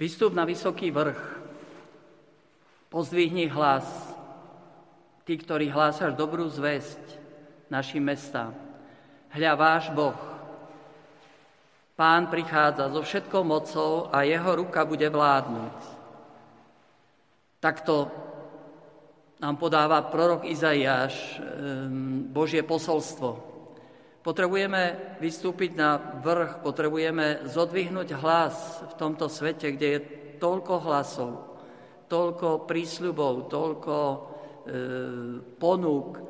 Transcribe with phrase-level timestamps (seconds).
[0.00, 1.20] Vystup na vysoký vrch,
[2.88, 3.84] pozdvihni hlas,
[5.28, 7.20] tí, ktorí hlásaš dobrú zväzť
[7.68, 8.56] našim mestám.
[9.28, 10.16] Hľa váš Boh,
[12.00, 15.78] Pán prichádza so všetkou mocou a jeho ruka bude vládnuť.
[17.60, 18.08] Takto
[19.36, 23.49] nám podáva prorok Izaiáš ehm, Božie posolstvo.
[24.20, 30.00] Potrebujeme vystúpiť na vrch, potrebujeme zodvihnúť hlas v tomto svete, kde je
[30.36, 31.56] toľko hlasov,
[32.12, 34.18] toľko prísľubov, toľko e,
[35.56, 36.20] ponúk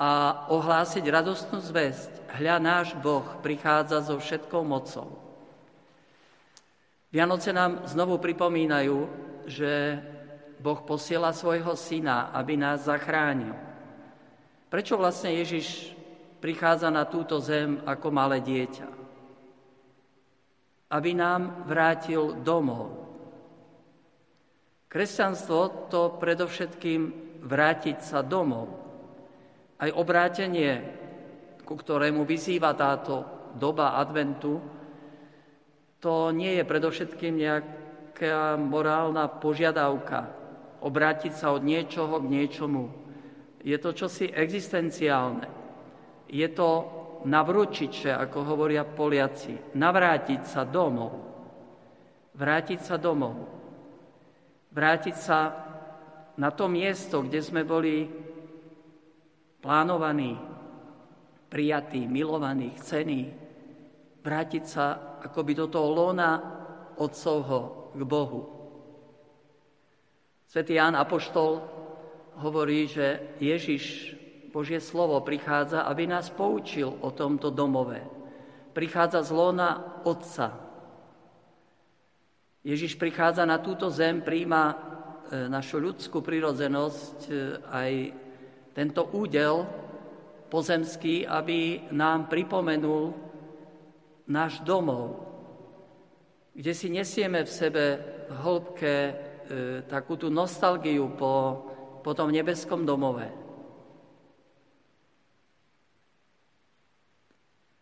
[0.00, 2.32] a ohlásiť radostnú zväzť.
[2.40, 5.12] Hľa náš Boh prichádza so všetkou mocou.
[7.12, 8.96] Vianoce nám znovu pripomínajú,
[9.44, 10.00] že
[10.64, 13.52] Boh posiela svojho syna, aby nás zachránil.
[14.68, 15.97] Prečo vlastne Ježiš
[16.38, 18.88] prichádza na túto zem ako malé dieťa.
[20.88, 23.06] Aby nám vrátil domov.
[24.88, 27.00] Kresťanstvo to predovšetkým
[27.44, 28.72] vrátiť sa domov.
[29.76, 30.80] Aj obrátenie,
[31.62, 34.58] ku ktorému vyzýva táto doba adventu,
[36.00, 40.38] to nie je predovšetkým nejaká morálna požiadavka
[40.78, 42.90] obrátiť sa od niečoho k niečomu.
[43.66, 45.57] Je to čosi existenciálne.
[46.28, 46.70] Je to
[47.24, 51.12] navručiče, ako hovoria Poliaci, navrátiť sa domov.
[52.36, 53.48] Vrátiť sa domov.
[54.70, 55.38] Vrátiť sa
[56.38, 58.06] na to miesto, kde sme boli
[59.58, 60.38] plánovaní,
[61.50, 63.32] prijatí, milovaní, chcení.
[64.22, 66.30] Vrátiť sa akoby do toho lona
[66.94, 68.42] Otcovho k Bohu.
[70.46, 71.60] Svetý Ján Apoštol
[72.38, 74.14] hovorí, že Ježiš
[74.58, 78.02] Božie slovo prichádza, aby nás poučil o tomto domove.
[78.74, 80.50] Prichádza z lona Otca.
[82.66, 84.76] Ježiš prichádza na túto zem, príjma e,
[85.46, 87.32] našu ľudskú prirodzenosť, e,
[87.70, 87.92] aj
[88.74, 89.62] tento údel
[90.50, 93.14] pozemský, aby nám pripomenul
[94.26, 95.22] náš domov,
[96.58, 97.84] kde si nesieme v sebe
[98.26, 99.12] v hĺbke e,
[99.86, 101.62] takú tú nostalgiu po,
[102.02, 103.47] po tom nebeskom domove.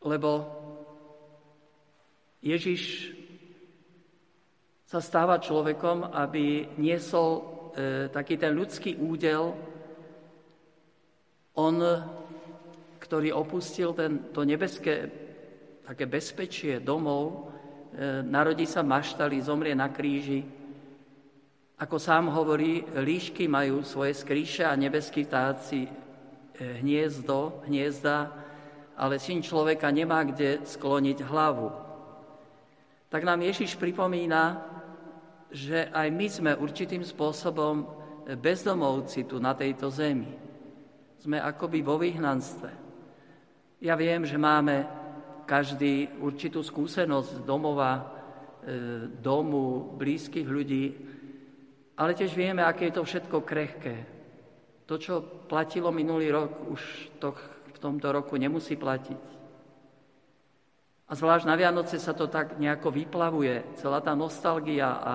[0.07, 0.47] Lebo
[2.39, 3.11] Ježiš
[4.87, 7.43] sa stáva človekom, aby niesol e,
[8.07, 9.51] taký ten ľudský údel.
[11.59, 11.77] On,
[13.03, 15.11] ktorý opustil ten, to nebeské
[15.83, 17.51] také bezpečie domov,
[17.91, 20.47] e, narodí sa maštali, zomrie na kríži.
[21.83, 25.91] Ako sám hovorí, líšky majú svoje skríše a nebeskí vtáci e,
[26.79, 28.46] hniezdo, hniezda
[28.97, 31.69] ale syn človeka nemá kde skloniť hlavu.
[33.13, 34.65] Tak nám Ježiš pripomína,
[35.53, 37.87] že aj my sme určitým spôsobom
[38.35, 40.33] bezdomovci tu na tejto zemi.
[41.23, 42.71] Sme akoby vo vyhnanstve.
[43.85, 44.89] Ja viem, že máme
[45.47, 48.03] každý určitú skúsenosť domova, e,
[49.23, 50.85] domu, blízkych ľudí,
[51.95, 53.97] ale tiež vieme, aké je to všetko krehké.
[54.91, 56.83] To, čo platilo minulý rok, už
[57.23, 57.33] to
[57.77, 59.23] v tomto roku nemusí platiť.
[61.07, 65.15] A zvlášť na Vianoce sa to tak nejako vyplavuje, celá tá nostalgia a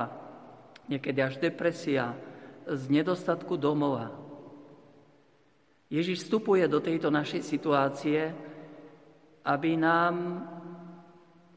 [0.87, 2.15] niekedy až depresia
[2.69, 4.13] z nedostatku domova.
[5.91, 8.31] Ježiš vstupuje do tejto našej situácie,
[9.43, 10.45] aby nám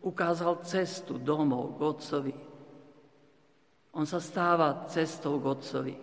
[0.03, 2.37] ukázal cestu domov k Otcovi.
[3.95, 5.97] On sa stáva cestou k Otcovi.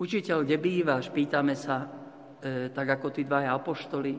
[0.00, 1.12] Učiteľ, kde bývaš?
[1.12, 2.05] Pýtame sa
[2.42, 4.18] e, tak ako tí dvaja apoštoli.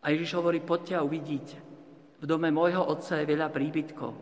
[0.00, 1.56] A Ježiš hovorí, poďte a uvidíte.
[2.20, 4.12] V dome môjho otca je veľa príbytkov.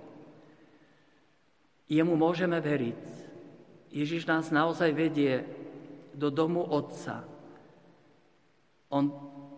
[1.89, 3.03] Jemu môžeme veriť.
[3.89, 5.43] Ježiš nás naozaj vedie
[6.12, 7.25] do domu otca.
[8.93, 9.09] On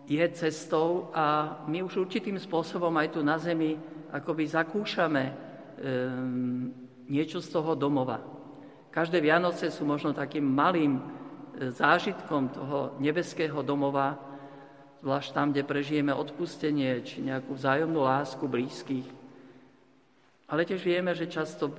[0.07, 3.75] je cestou a my už určitým spôsobom aj tu na zemi
[4.11, 6.67] akoby zakúšame um,
[7.07, 8.19] niečo z toho domova.
[8.91, 10.99] Každé Vianoce sú možno takým malým
[11.59, 14.17] zážitkom toho nebeského domova,
[15.01, 19.07] zvlášť tam, kde prežijeme odpustenie či nejakú vzájomnú lásku blízkych.
[20.51, 21.71] Ale tiež vieme, že často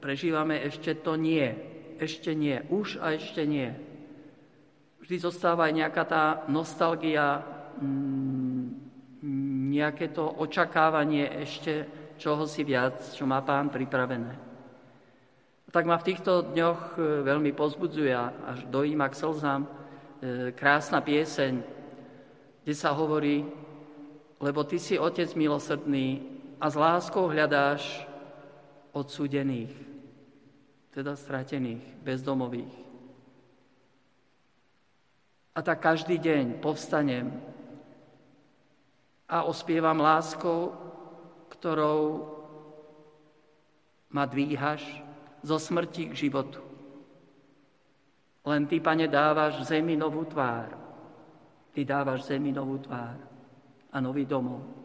[0.00, 1.44] prežívame ešte to nie,
[2.00, 3.70] ešte nie, už a ešte nie.
[5.04, 7.44] Vždy zostáva aj nejaká tá nostalgia,
[7.78, 8.64] mm,
[9.70, 11.84] nejaké to očakávanie ešte
[12.16, 14.53] čoho si viac, čo má pán pripravené
[15.74, 19.70] tak ma v týchto dňoch e, veľmi pozbudzuje, až dojíma k slzám, e,
[20.54, 21.58] krásna pieseň,
[22.62, 23.42] kde sa hovorí,
[24.38, 26.22] lebo ty si Otec milosrdný
[26.62, 28.06] a s láskou hľadáš
[28.94, 29.74] odsudených,
[30.94, 32.74] teda stratených, bezdomových.
[35.54, 37.34] A tak každý deň povstanem
[39.26, 40.70] a ospievam láskou,
[41.50, 42.30] ktorou
[44.14, 45.02] ma dvíhaš
[45.44, 46.64] zo smrti k životu.
[48.44, 50.72] Len Ty, Pane, dávaš zemi novú tvár.
[51.76, 53.16] Ty dávaš zemi novú tvár
[53.92, 54.83] a nový domov.